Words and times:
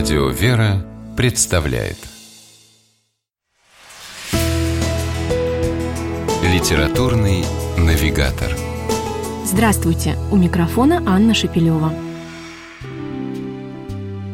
Радио 0.00 0.30
«Вера» 0.30 0.82
представляет 1.14 1.98
Литературный 6.42 7.44
навигатор 7.76 8.50
Здравствуйте! 9.44 10.16
У 10.32 10.36
микрофона 10.36 11.02
Анна 11.06 11.34
Шепелева. 11.34 11.92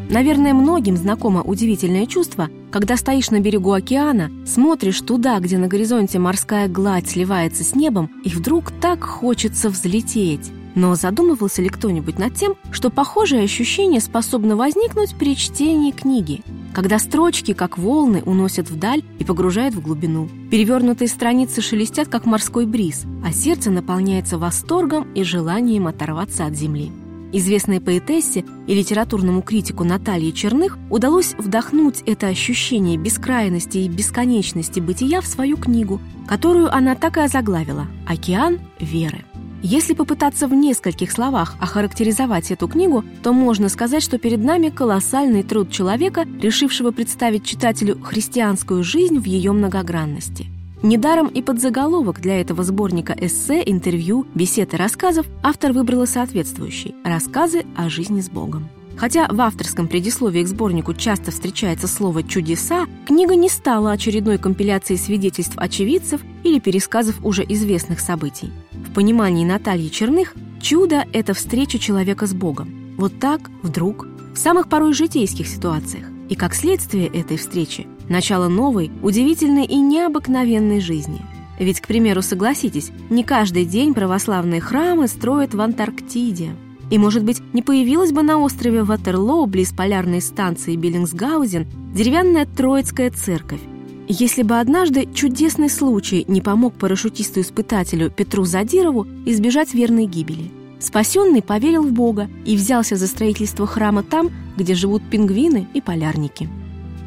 Наверное, 0.08 0.54
многим 0.54 0.96
знакомо 0.96 1.42
удивительное 1.42 2.06
чувство, 2.06 2.48
когда 2.70 2.96
стоишь 2.96 3.32
на 3.32 3.40
берегу 3.40 3.72
океана, 3.72 4.30
смотришь 4.46 5.00
туда, 5.00 5.40
где 5.40 5.58
на 5.58 5.66
горизонте 5.66 6.20
морская 6.20 6.68
гладь 6.68 7.10
сливается 7.10 7.64
с 7.64 7.74
небом, 7.74 8.08
и 8.24 8.28
вдруг 8.28 8.70
так 8.70 9.02
хочется 9.02 9.68
взлететь. 9.68 10.52
Но 10.76 10.94
задумывался 10.94 11.62
ли 11.62 11.70
кто-нибудь 11.70 12.18
над 12.18 12.34
тем, 12.34 12.54
что 12.70 12.90
похожее 12.90 13.42
ощущение 13.42 14.00
способно 14.00 14.56
возникнуть 14.56 15.16
при 15.16 15.34
чтении 15.34 15.90
книги, 15.90 16.42
когда 16.74 16.98
строчки, 16.98 17.54
как 17.54 17.78
волны, 17.78 18.22
уносят 18.26 18.68
вдаль 18.68 19.02
и 19.18 19.24
погружают 19.24 19.74
в 19.74 19.80
глубину. 19.80 20.28
Перевернутые 20.50 21.08
страницы 21.08 21.62
шелестят, 21.62 22.08
как 22.08 22.26
морской 22.26 22.66
бриз, 22.66 23.04
а 23.24 23.32
сердце 23.32 23.70
наполняется 23.70 24.36
восторгом 24.36 25.10
и 25.14 25.24
желанием 25.24 25.86
оторваться 25.86 26.44
от 26.44 26.54
земли. 26.54 26.92
Известной 27.32 27.80
поэтессе 27.80 28.44
и 28.66 28.74
литературному 28.74 29.40
критику 29.40 29.82
Наталье 29.82 30.30
Черных 30.30 30.78
удалось 30.90 31.34
вдохнуть 31.38 32.02
это 32.04 32.26
ощущение 32.26 32.98
бескрайности 32.98 33.78
и 33.78 33.88
бесконечности 33.88 34.80
бытия 34.80 35.22
в 35.22 35.26
свою 35.26 35.56
книгу, 35.56 36.02
которую 36.28 36.72
она 36.72 36.94
так 36.94 37.16
и 37.16 37.20
озаглавила 37.20 37.86
«Океан 38.06 38.58
веры». 38.78 39.24
Если 39.62 39.94
попытаться 39.94 40.48
в 40.48 40.54
нескольких 40.54 41.10
словах 41.10 41.56
охарактеризовать 41.60 42.50
эту 42.50 42.68
книгу, 42.68 43.04
то 43.22 43.32
можно 43.32 43.68
сказать, 43.68 44.02
что 44.02 44.18
перед 44.18 44.38
нами 44.38 44.68
колоссальный 44.68 45.42
труд 45.42 45.70
человека, 45.70 46.26
решившего 46.40 46.90
представить 46.90 47.44
читателю 47.44 48.00
христианскую 48.00 48.84
жизнь 48.84 49.18
в 49.18 49.24
ее 49.24 49.52
многогранности. 49.52 50.46
Недаром 50.82 51.28
и 51.28 51.42
подзаголовок 51.42 52.20
для 52.20 52.40
этого 52.40 52.62
сборника 52.62 53.16
эссе, 53.18 53.62
интервью, 53.64 54.26
бесед 54.34 54.74
и 54.74 54.76
рассказов 54.76 55.26
автор 55.42 55.72
выбрала 55.72 56.04
соответствующий– 56.04 56.94
«Рассказы 57.04 57.64
о 57.76 57.88
жизни 57.88 58.20
с 58.20 58.28
Богом». 58.28 58.68
Хотя 58.96 59.28
в 59.28 59.40
авторском 59.40 59.88
предисловии 59.88 60.42
к 60.42 60.48
сборнику 60.48 60.94
часто 60.94 61.30
встречается 61.30 61.86
слово 61.86 62.22
«чудеса», 62.22 62.86
книга 63.06 63.36
не 63.36 63.48
стала 63.48 63.92
очередной 63.92 64.38
компиляцией 64.38 64.98
свидетельств 64.98 65.54
очевидцев 65.56 66.22
или 66.44 66.58
пересказов 66.58 67.16
уже 67.24 67.44
известных 67.44 68.00
событий. 68.00 68.50
В 68.72 68.94
понимании 68.94 69.44
Натальи 69.44 69.88
Черных 69.88 70.34
чудо– 70.60 71.04
это 71.12 71.34
встреча 71.34 71.78
человека 71.78 72.26
с 72.26 72.32
Богом. 72.32 72.94
Вот 72.96 73.18
так, 73.20 73.50
вдруг, 73.62 74.06
в 74.34 74.38
самых 74.38 74.68
порой 74.68 74.94
житейских 74.94 75.46
ситуациях. 75.46 76.06
И 76.30 76.34
как 76.34 76.54
следствие 76.54 77.06
этой 77.06 77.36
встречи– 77.36 77.86
начало 78.08 78.48
новой, 78.48 78.90
удивительной 79.02 79.66
и 79.66 79.76
необыкновенной 79.76 80.80
жизни– 80.80 81.20
ведь, 81.58 81.80
к 81.80 81.86
примеру, 81.86 82.22
согласитесь, 82.22 82.90
не 83.08 83.24
каждый 83.24 83.64
день 83.64 83.94
православные 83.94 84.60
храмы 84.60 85.08
строят 85.08 85.54
в 85.54 85.60
Антарктиде, 85.60 86.54
и, 86.90 86.98
может 86.98 87.24
быть, 87.24 87.42
не 87.52 87.62
появилась 87.62 88.12
бы 88.12 88.22
на 88.22 88.38
острове 88.38 88.82
Ватерлоу 88.82 89.46
близ 89.46 89.72
полярной 89.72 90.20
станции 90.20 90.76
Биллингсгаузен 90.76 91.66
деревянная 91.94 92.46
Троицкая 92.46 93.10
церковь, 93.10 93.60
если 94.08 94.42
бы 94.42 94.58
однажды 94.58 95.08
чудесный 95.12 95.68
случай 95.68 96.24
не 96.28 96.40
помог 96.40 96.74
парашютисту-испытателю 96.74 98.10
Петру 98.10 98.44
Задирову 98.44 99.06
избежать 99.24 99.74
верной 99.74 100.06
гибели. 100.06 100.50
Спасенный 100.78 101.42
поверил 101.42 101.82
в 101.82 101.92
Бога 101.92 102.28
и 102.44 102.54
взялся 102.54 102.96
за 102.96 103.06
строительство 103.06 103.66
храма 103.66 104.02
там, 104.02 104.30
где 104.56 104.74
живут 104.74 105.02
пингвины 105.10 105.66
и 105.74 105.80
полярники. 105.80 106.48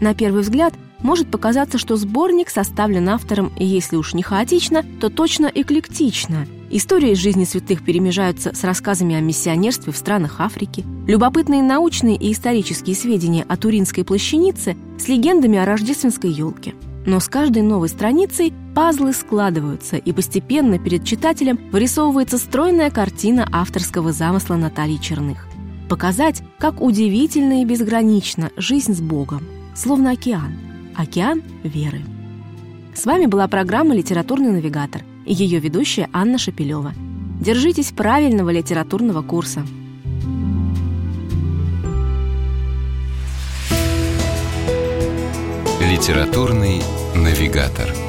На 0.01 0.13
первый 0.13 0.41
взгляд 0.41 0.73
может 0.99 1.29
показаться, 1.29 1.77
что 1.77 1.95
сборник 1.95 2.49
составлен 2.49 3.07
автором, 3.07 3.51
если 3.57 3.95
уж 3.95 4.13
не 4.13 4.23
хаотично, 4.23 4.83
то 4.99 5.09
точно 5.09 5.49
эклектично– 5.53 6.47
Истории 6.71 7.13
из 7.13 7.17
жизни 7.17 7.45
святых 7.45 7.83
перемежаются 7.83 8.53
с 8.53 8.63
рассказами 8.63 9.15
о 9.15 9.21
миссионерстве 9.21 9.91
в 9.91 9.97
странах 9.97 10.39
Африки, 10.39 10.85
любопытные 11.07 11.63
научные 11.63 12.15
и 12.15 12.31
исторические 12.31 12.95
сведения 12.95 13.43
о 13.49 13.57
Туринской 13.57 14.03
плащанице 14.05 14.77
с 14.99 15.07
легендами 15.07 15.57
о 15.57 15.65
рождественской 15.65 16.29
елке. 16.29 16.75
Но 17.07 17.19
с 17.19 17.27
каждой 17.27 17.63
новой 17.63 17.89
страницей 17.89 18.53
пазлы 18.75 19.13
складываются, 19.13 19.97
и 19.97 20.11
постепенно 20.13 20.77
перед 20.77 21.05
читателем 21.05 21.59
вырисовывается 21.71 22.37
стройная 22.37 22.91
картина 22.91 23.49
авторского 23.51 24.11
замысла 24.11 24.53
Натальи 24.53 24.97
Черных. 24.97 25.47
Показать, 25.89 26.43
как 26.59 26.81
удивительно 26.81 27.63
и 27.63 27.65
безгранична 27.65 28.51
жизнь 28.57 28.93
с 28.93 29.01
Богом, 29.01 29.41
словно 29.73 30.11
океан, 30.11 30.53
океан 30.95 31.41
веры. 31.63 32.01
С 32.93 33.07
вами 33.07 33.25
была 33.25 33.47
программа 33.47 33.95
«Литературный 33.95 34.51
навигатор» 34.51 35.01
и 35.29 35.33
ее 35.33 35.59
ведущая 35.59 36.09
Анна 36.11 36.39
Шапилева. 36.39 36.93
Держитесь 37.39 37.91
правильного 37.91 38.49
литературного 38.49 39.21
курса. 39.21 39.63
Литературный 45.79 46.81
навигатор. 47.15 48.08